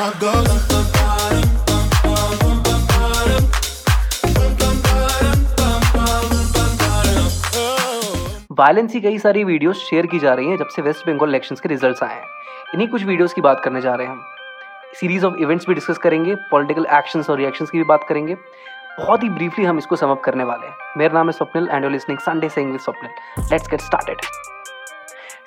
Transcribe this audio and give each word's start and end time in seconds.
Violence 0.00 0.12
की 8.92 9.00
कई 9.00 9.18
सारी 9.18 9.44
वीडियोस 9.44 9.78
शेयर 9.78 10.06
की 10.06 10.18
जा 10.18 10.34
रही 10.34 10.48
हैं 10.48 10.56
जब 10.56 10.66
से 10.66 10.82
वेस्ट 10.82 11.06
बंगाल 11.06 11.28
इलेक्शंस 11.28 11.60
के 11.60 11.68
रिजल्ट्स 11.68 12.02
आए 12.02 12.14
हैं। 12.14 12.24
इन्हीं 12.74 12.88
कुछ 12.88 13.04
वीडियोस 13.04 13.32
की 13.32 13.40
बात 13.40 13.60
करने 13.64 13.80
जा 13.80 13.94
रहे 13.94 14.06
हैं 14.06 14.12
हम। 14.12 14.22
सीरीज़ 15.00 15.26
ऑफ़ 15.26 15.34
इवेंट्स 15.40 15.66
भी 15.68 15.74
डिस्कस 15.74 15.98
करेंगे 15.98 16.34
पॉलिटिकल 16.50 16.86
एक्शंस 16.98 17.30
और 17.30 17.38
रिएक्शंस 17.38 17.70
की 17.70 17.78
भी 17.78 17.84
बात 17.84 18.04
करेंगे। 18.08 18.34
बहुत 18.34 19.22
ही 19.22 19.28
ब्रीफली 19.28 19.64
हम 19.64 19.78
इसको 19.78 19.96
समअप 19.96 20.22
करने 20.24 20.44
वाले 20.44 20.66
हैं। 20.66 20.74
मेरा 20.96 21.14
नाम 21.14 21.26
है 21.26 21.32
Swapnil 21.32 21.68
and 21.70 21.84
you 21.84 21.90
listening 21.90 22.18
Sunday 22.18 22.48
saying 22.48 22.72
with 22.72 22.80
Swapnil 22.80 23.10
let's 23.52 23.68
get 23.68 23.80
started 23.80 24.16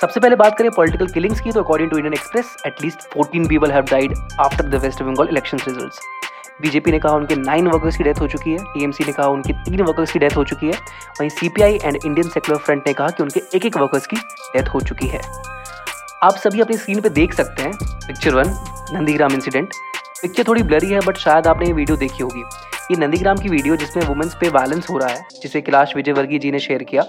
सबसे 0.00 0.20
पहले 0.20 0.36
बात 0.36 0.56
करें 0.58 0.70
पॉलिटिकल 0.70 1.06
किलिंग्स 1.06 1.40
की 1.40 1.50
तो 1.52 1.62
according 1.62 1.90
to 1.90 1.96
Indian 1.96 2.12
Express 2.14 2.54
at least 2.66 3.00
14 3.14 3.48
people 3.48 3.72
have 3.72 3.84
died 3.90 4.14
after 4.40 4.64
the 4.64 4.74
West 4.74 5.02
Bengal 5.02 5.28
election 5.28 5.58
results 5.58 5.98
BJP 6.62 6.90
ने 6.90 6.98
कहा 6.98 7.12
उनके 7.12 7.36
नाइन 7.36 7.66
वर्कर्स 7.66 7.96
की 7.96 8.04
डेथ 8.04 8.20
हो 8.20 8.28
चुकी 8.28 8.52
है। 8.52 8.58
टीएमसी 8.64 9.04
ने 9.04 9.12
कहा 9.12 9.26
उनके 9.26 9.52
तीन 9.64 9.82
वर्कर्स 9.82 10.12
की 10.12 10.18
डेथ 10.18 10.36
हो 10.36 10.44
चुकी 10.44 10.66
है। 10.66 10.72
वहीं 11.20 11.28
CPI 11.30 11.78
and 11.84 11.96
Indian 11.96 12.28
Secular 12.28 12.60
Front 12.60 12.86
ने 12.86 12.92
कहा 12.92 13.08
कि 13.08 13.22
उनके 13.22 13.42
एक 13.56 13.66
एक 13.66 13.76
वर्कर्स 13.76 14.06
की 14.06 14.16
डेथ 14.16 14.68
हो 14.74 14.80
चुकी 14.80 15.08
है। 15.08 15.20
आप 16.22 16.36
सभी 16.36 16.60
अपनी 16.60 16.76
स्क्रीन 16.76 17.00
पे 17.00 17.08
देख 17.10 17.34
सकते 17.34 17.62
हैं। 17.62 17.72
Picture 18.06 18.34
one 18.34 18.56
Nandigram 18.92 19.32
incident 19.32 19.74
picture 20.22 20.44
थोड़ी 20.48 20.62
ब्लरी 20.62 20.90
है 20.90 21.00
बट 21.00 21.16
शायद 21.18 21.46
आपने 21.46 21.66
ये 21.66 21.72
वीडियो 21.72 21.96
देखी 21.96 22.22
होगी। 22.22 22.44
ये 22.90 22.96
नंदीग्राम 22.96 23.36
की 23.36 23.48
वीडियो 23.48 23.76
जिसमें 23.76 24.04
वुमेंस 24.04 24.34
पे 24.40 24.48
वायलेंस 24.48 24.88
हो 24.90 24.96
रहा 24.98 25.08
है, 25.08 25.26
जिसे 25.42 25.60
कैलाश 25.60 25.92
विजयवर्गीय 25.96 26.38
जी 26.38 26.50
ने 26.50 26.58
शेयर 26.58 26.82
किया, 26.82 27.02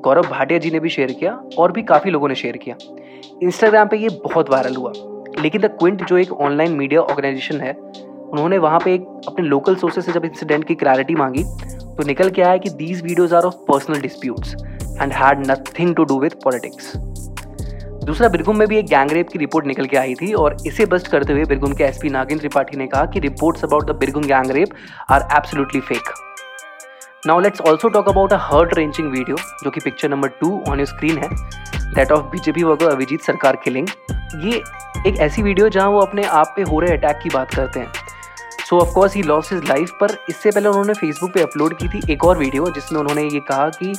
गौरव 0.00 0.26
भाटिया 0.30 0.58
जी 0.58 0.70
ने 0.70 0.80
भी 0.80 0.88
शेयर 0.88 1.12
किया, 1.12 1.32
और 1.58 1.72
भी 1.72 1.82
काफ़ी 1.82 2.10
लोगों 2.10 2.28
ने 2.28 2.34
शेयर 2.34 2.56
किया। 2.56 2.76
इंस्टाग्राम 3.42 3.88
पे 3.88 3.96
ये 3.96 4.08
बहुत 4.24 4.50
वायरल 4.50 4.76
हुआ। 4.76 4.92
लेकिन 5.40 5.60
द 5.60 5.70
क्विंट, 5.80 6.04
जो 6.04 6.18
एक 6.18 6.32
ऑनलाइन 6.32 6.72
मीडिया 6.72 7.00
ऑर्गेनाइजेशन 7.00 7.60
है, 7.60 7.72
उन्होंने 7.72 8.58
वहाँ 8.58 8.80
पे 8.84 8.94
एक 8.94 9.06
अपने 9.28 9.46
लोकल 9.46 9.76
सोर्सेज 9.76 10.04
से 10.04 10.12
जब 10.12 10.24
इंसिडेंट 10.24 10.64
की 10.64 10.74
क्लैरिटी 10.74 11.14
मांगी 11.14 11.44
तो 11.96 12.06
निकल 12.06 12.30
के 12.30 12.42
आया 12.42 12.56
कि 12.56 12.70
these 12.70 13.02
videos 13.02 13.34
are 13.34 13.42
of 13.42 13.54
personal 13.68 14.00
disputes 14.00 14.54
and 15.02 15.12
had 15.12 15.46
nothing 15.50 15.94
to 15.96 16.04
do 16.04 16.20
with 16.20 16.42
politics 16.44 16.92
दूसरा, 18.06 18.28
बिरगुम 18.28 18.58
में 18.58 18.66
भी 18.68 18.76
एक 18.78 18.86
गैंगरेप 18.86 19.28
की 19.28 19.38
रिपोर्ट 19.38 19.66
निकल 19.66 19.86
के 19.86 19.96
आई 19.96 20.14
थी 20.14 20.32
और 20.34 20.56
इसे 20.66 20.84
बस्ट 20.86 21.08
करते 21.08 21.32
हुए 21.32 21.44
बिरगुम 21.44 21.72
के 21.74 21.84
एसपी 21.84 22.08
नागेंद्र 22.08 22.40
त्रिपाठी 22.40 22.76
ने 22.76 22.86
कहा 22.86 23.04
कि 23.04 23.20
reports 23.20 23.64
about 23.64 23.86
the 23.86 23.94
Birbhum 23.96 24.24
gangrape 24.24 24.74
are 25.10 25.22
absolutely 25.36 25.80
fake 25.80 26.12
now 27.26 27.40
let's 27.40 27.60
also 27.60 27.88
talk 27.88 28.08
about 28.08 28.32
a 28.32 28.38
heart 28.42 28.74
wrenching 28.74 29.10
video 29.12 29.36
जो 29.64 29.70
कि 29.70 29.80
picture 29.80 30.10
number 30.10 30.28
two 30.40 30.50
on 30.68 30.78
your 30.78 30.86
screen 30.86 31.18
है 31.18 31.28
that 31.94 32.12
of 32.12 32.24
BJP 32.26 32.62
worker 32.62 32.90
Abhijit 32.90 33.22
Sarkar 33.22 33.56
killing 33.64 33.88
ये 34.44 34.62
एक 35.06 35.18
ऐसी 35.20 35.42
video 35.42 35.68
जहाँ 35.68 35.88
वो 35.88 36.00
अपने 36.00 36.24
आप 36.34 36.52
पे 36.56 36.62
हो 36.62 36.80
रहे 36.80 36.96
अटैक 36.96 37.18
की 37.22 37.30
बात 37.30 37.54
करते 37.54 37.80
हैं। 37.80 37.92
So 38.68 38.78
of course 38.78 39.16
he 39.16 39.22
loss 39.22 39.52
his 39.52 39.64
life 39.64 39.96
पर 40.00 40.16
इससे 40.28 40.50
पहले 40.50 40.68
उन्होंने 40.68 40.94
फेसबुक 40.94 41.32
पे 41.32 41.42
अपलोड 41.42 41.76
की 41.78 41.88
थी 41.88 42.12
एक 42.12 42.24
और 42.24 42.38
वीडियो 42.38 42.70
जिसमें 42.70 43.00
उन्होंने 43.00 43.24
ये 43.24 43.40
कहा 43.48 43.68
कि 43.78 43.92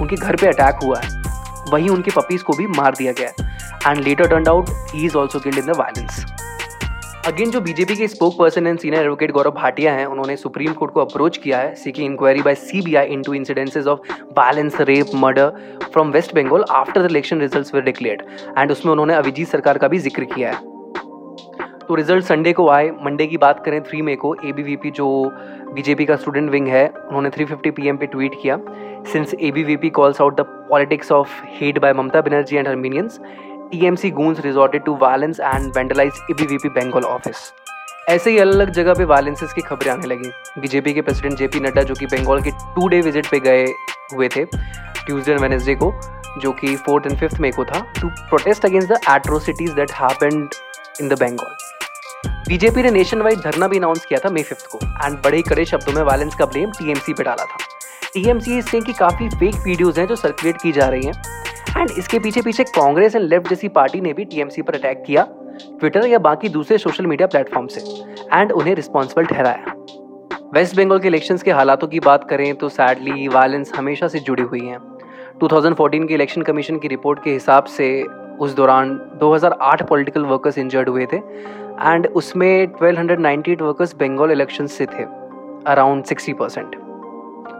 उनके 0.00 0.16
घर 0.16 0.36
पे 0.36 0.46
अटैक 0.46 0.84
हुआ 0.84 1.00
है। 1.00 1.22
वहीं 1.70 1.88
उनके 1.90 2.10
पपीज 2.10 2.42
को 2.42 2.52
भी 2.52 2.66
मार 2.68 2.94
दिया 2.98 3.12
गया 3.12 3.50
and 3.86 4.04
later 4.04 4.28
turn 4.28 4.48
out 4.48 4.70
he 4.94 5.04
is 5.06 5.16
also 5.16 5.38
killed 5.40 5.58
in 5.58 5.66
the 5.66 5.76
violence 5.78 6.24
again 7.26 7.50
जो 7.50 7.60
बीजेपी 7.60 7.94
के 7.96 8.06
spokesperson 8.38 8.66
and 8.66 8.78
senior 8.78 9.02
advocate 9.02 9.30
Gaurav 9.32 9.50
Bhatia 9.52 9.92
हैं, 9.92 10.06
उन्होंने 10.06 10.36
सुप्रीम 10.36 10.72
कोर्ट 10.72 10.92
को 10.92 11.00
अप्रोच 11.00 11.36
किया 11.36 11.58
है 11.58 11.74
seeking 11.74 12.06
inquiry 12.06 12.42
by 12.42 12.54
CBI 12.54 13.06
into 13.08 13.34
incidences 13.34 13.86
of 13.86 14.12
violence 14.38 14.80
rape 14.80 15.14
murder 15.14 15.88
from 15.92 16.10
West 16.12 16.34
Bengal 16.34 16.64
after 16.72 17.02
the 17.02 17.10
election 17.10 17.40
results 17.40 17.74
were 17.74 17.80
declared 17.82 18.22
and 18.58 18.72
उसमें 18.72 18.92
उन्होंने 18.92 19.14
अभिजीत 19.14 19.48
सरकार 19.48 19.78
का 19.78 19.88
भी 19.88 19.98
ज़िक्र 19.98 20.24
किया 20.34 20.50
है। 20.50 20.72
तो 21.80 21.94
रिज़ल्ट 21.94 22.24
संडे 22.24 22.52
को 22.52 22.68
आए 22.70 22.90
मंडे 23.02 23.26
की 23.26 23.36
बात 23.38 23.64
करें 23.64 23.82
थ्री 23.82 24.02
मे 24.02 24.16
को 24.16 24.34
एबीवीपी 24.44 24.90
जो 24.90 25.08
बीजेपी 25.74 26.04
का 26.04 26.16
स्टूडेंट 26.16 26.50
विंग 26.50 26.68
है, 26.68 26.86
उन्होंने 26.88 27.30
350 27.30 27.70
पीएम 27.70 27.96
पे 27.96 28.06
ट्वीट 28.06 28.34
किया। 28.42 28.58
Since 29.12 29.34
a 29.34 29.90
calls 29.90 30.20
out 30.20 30.36
the 30.36 30.44
politics 30.68 31.12
of 31.12 31.42
hate 31.56 31.78
by 31.78 31.92
Mamata 31.92 32.20
Banerjee 32.20 32.56
and 32.56 32.68
her 32.68 32.76
minions 32.76 33.20
TMC 33.74 34.08
goons 34.10 34.40
resorted 34.40 34.84
to 34.84 34.94
violence 34.96 35.38
and 35.40 35.72
vandalise 35.76 36.18
ABVP 36.30 36.68
Bengal 36.70 37.04
office 37.04 37.36
ऐसे 38.08 38.30
ही 38.30 38.38
अलग 38.38 38.54
अलग 38.54 38.70
जगह 38.72 38.94
पे 38.94 39.04
वायलेंसेस 39.04 39.52
की 39.52 39.60
खबरें 39.60 39.90
आने 39.92 40.06
लगी। 40.06 40.30
बीजेपी 40.60 40.92
के 40.94 41.00
प्रेसिडेंट 41.00 41.38
जेपी 41.38 41.60
नड्डा 41.60 41.82
जो 41.82 41.94
कि 41.94 42.06
बंगाल 42.06 42.42
के 42.42 42.50
टू 42.50 42.88
डे 42.88 43.00
विज़िट 43.00 43.26
पे 43.30 43.40
गए 43.40 43.64
हुए 44.12 44.28
थे 44.36 44.44
ट्यूसडे 44.44 45.32
एंड 45.32 45.40
वेनेसडे 45.40 45.74
को, 45.74 45.92
जो 46.40 46.52
कि 46.52 46.74
फोर्थ 46.76 47.06
एंड 47.06 47.18
फिफ्थ 47.20 47.40
मे 47.40 47.50
को 47.50 47.64
था 47.64 47.80
to 48.00 48.08
protest 48.08 48.64
against 48.64 48.92
the 48.92 49.00
atrocities 49.10 49.70
that 49.70 49.92
happened 49.92 50.48
in 51.00 51.08
the 51.08 51.18
Bengal 51.20 52.30
BJP 52.48 52.82
ने 52.82 52.90
नेशन 52.90 53.22
वाइड 53.22 53.40
धरना 53.40 53.68
भी 53.68 53.78
अनाउंस 53.78 54.04
किया 54.04 54.20
था 54.24 54.30
मे 54.30 54.42
फिफ्थ 54.42 54.66
को 54.72 54.78
एंड 55.06 55.22
बड़े 55.24 55.42
कड़े 55.42 55.64
शब्दों 55.64 55.92
में 55.92 56.02
वायलेंस 56.02 56.34
का 56.34 56.46
ब्लेम 56.46 56.70
टीएमसी 56.70 57.12
पे 57.12 57.22
डाला 57.22 57.44
था। 57.44 57.56
टीएमसी 58.14 58.58
इस 58.58 58.70
की 58.70 58.92
काफ़ी 58.92 59.28
फेक 59.30 59.54
वीडियोज़ 59.64 60.00
हैं 60.00 60.06
जो 60.06 60.16
सर्कुलेट 60.16 60.62
की 60.62 60.72
जा 60.72 60.88
रही 60.88 61.06
हैं। 61.06 61.43
एंड 61.76 61.90
इसके 61.90 62.18
पीछे 62.18 62.42
पीछे 62.42 62.64
कांग्रेस 62.64 63.14
एंड 63.16 63.24
लेफ़्ट 63.24 63.48
जैसी 63.48 63.68
पार्टी 63.70 64.00
ने 64.00 64.12
भी 64.12 64.24
टीएमसी 64.24 64.62
पर 64.62 64.74
अटैक 64.74 65.02
किया 65.06 65.26
ट्विटर 65.80 66.06
या 66.06 66.18
बाकी 66.18 66.48
दूसरे 66.48 66.78
सोशल 66.78 67.06
मीडिया 67.06 67.26
प्लेटफॉर्म 67.26 67.66
से 67.66 67.80
एंड 68.32 68.52
उन्हें 68.52 68.74
रिस्पॉन्सिबल 68.74 69.24
ठहराया। 69.26 69.74
वेस्ट 70.54 70.76
बंगाल 70.76 70.98
के 70.98 71.08
इलेक्शंस 71.08 71.42
के 71.42 71.50
हालातों 71.50 71.88
की 71.88 72.00
बात 72.00 72.28
करें 72.30 72.54
तो 72.54 72.68
सैडली 72.68 73.28
वायलेंस 73.28 73.72
हमेशा 73.76 74.08
से 74.08 74.20
जुड़ी 74.20 74.42
हुई 74.42 74.66
हैं। 74.66 74.78
2014 75.40 76.06
के 76.08 76.14
इलेक्शन 76.14 76.42
कमीशन 76.42 76.78
की 76.78 76.88
रिपोर्ट 76.88 77.22
के 77.24 77.32
हिसाब 77.32 77.64
से 77.76 77.88
उस 78.40 78.54
दौरान 78.54 78.94
2008 79.22 79.82
पॉलिटिकल 79.88 80.24
वर्कर्स 80.24 80.58
इंजर्ड 80.58 80.88
हुए 80.88 81.06
थे 81.12 81.16
एंड 81.16 82.06
उसमें 82.16 82.66
1298 82.66 83.60
वर्कर्स 83.62 83.94
बंगाल 83.94 84.30
इलेक्शन 84.30 84.66
से 84.66 84.86
थे 84.86 85.04
अराउंड 85.66 86.04
60 86.04 86.34
परसेंट 86.38 86.76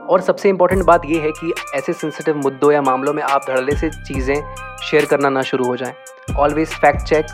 और 0.05 0.21
सबसे 0.21 0.49
इंपॉर्टेंट 0.49 0.83
बात 0.85 1.05
यह 1.07 1.23
है 1.23 1.31
कि 1.33 1.53
ऐसे 1.75 1.93
सेंसिटिव 1.93 2.37
मुद्दों 2.37 2.73
या 2.73 2.83
मामलों 2.83 3.13
में 3.13 3.23
आप 3.23 3.45
धड़ल्ले 3.49 3.77
से 3.77 3.91
चीज़ें 3.91 4.35
शेयर 4.83 5.05
करना 5.05 5.29
ना 5.29 5.43
शुरू 5.43 5.65
हो 5.65 5.77
जाएँ। 5.77 5.95
Always 6.39 6.75
fact 6.75 7.03
check 7.03 7.27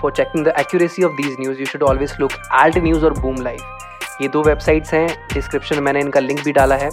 for 0.00 0.12
checking 0.12 0.44
the 0.46 0.54
accuracy 0.58 1.02
of 1.04 1.12
these 1.12 1.36
news 1.40 1.60
you 1.60 1.66
should 1.66 1.82
always 1.82 2.16
look 2.20 2.32
Alt 2.62 2.78
News 2.78 3.04
और 3.04 3.18
बूम 3.20 3.40
लाइव 3.42 3.60
ये 4.22 4.28
दो 4.28 4.42
वेबसाइट्स 4.42 4.92
हैं 4.94 5.06
डिस्क्रिप्शन 5.32 5.76
में 5.76 5.82
मैंने 5.82 6.00
इनका 6.00 6.20
लिंक 6.20 6.42
भी 6.44 6.52
डाला 6.52 6.76
है। 6.76 6.90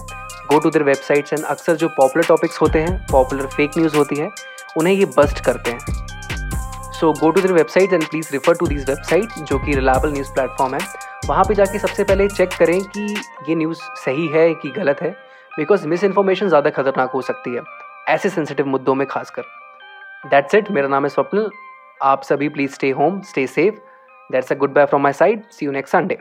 Go 0.50 0.60
to 0.60 0.70
their 0.70 0.84
websites 0.84 1.34
and 1.34 1.44
अक्सर 1.46 1.76
जो 1.76 1.88
पॉपुलर 1.98 2.26
टॉपिक्स 2.26 2.62
होते 2.62 2.80
हैं 2.80 2.98
पॉपुलर 3.12 3.48
फेक 3.48 3.78
न्यूज़ 3.78 3.96
होती 3.98 4.16
है, 4.16 4.30
उन्हें 4.78 4.94
ये 4.94 5.06
बस्ट 5.18 5.44
करते 5.46 5.72
हैं। 5.72 5.80
So 7.00 7.12
go 7.14 7.30
to 7.32 7.42
their 7.42 7.52
website 7.54 7.94
and 7.94 8.04
please 8.04 8.30
refer 8.34 8.56
to 8.56 8.68
this 8.68 8.88
website 8.90 9.34
जो 9.40 9.58
कि 9.60 9.74
रिलायबल 9.76 10.12
न्यूज़ 10.12 10.32
प्लेटफॉर्म 10.34 10.76
है। 10.76 10.80
वहाँ 11.28 11.44
पे 11.44 11.56
जाके 11.56 11.80
सबसे 11.80 12.04
पहले 12.04 12.28
चेक 12.30 12.50
करें 12.50 12.80
कि 12.86 13.02
ये 13.50 13.56
न्यूज़ 13.56 13.80
सही 13.96 14.28
है 14.28 14.54
कि 14.56 14.70
गलत 14.72 15.02
है 15.02 15.10
बिकॉज़ 15.52 15.88
मिस 15.88 16.04
इन्फॉर्मेशन 16.04 16.48
ज़्यादा 16.48 16.70
खतरनाक 16.70 17.12
हो 17.12 17.22
सकती 17.22 17.56
है, 17.56 17.62
ऐसे 18.10 18.30
सेंसिटिव 18.30 18.66
मुद्दों 18.68 18.96
में 18.96 19.06
खासकर। 19.08 19.44
दैट्स 20.26 20.56
इट 20.56 20.70
मेरा 20.72 20.88
नाम 20.88 21.04
है 21.04 21.10
स्वप्न 21.10 21.50
आप 22.02 22.24
सभी 22.24 22.50
please 22.50 22.72
stay 22.74 22.92
home 22.92 23.20
stay 23.24 23.46
safe 23.48 23.76
that's 24.32 24.52
a 24.52 24.56
goodbye 24.74 24.86
from 24.86 25.04
my 25.04 25.14
side 25.14 25.44
see 25.52 25.66
you 25.66 25.72
next 25.72 25.96
Sunday 25.96 26.18